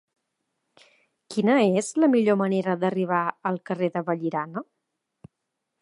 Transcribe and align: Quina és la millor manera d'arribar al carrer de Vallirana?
Quina 1.35 1.57
és 1.81 1.91
la 2.05 2.09
millor 2.15 2.39
manera 2.43 2.77
d'arribar 2.85 3.21
al 3.51 3.63
carrer 3.71 3.93
de 3.99 4.05
Vallirana? 4.09 4.67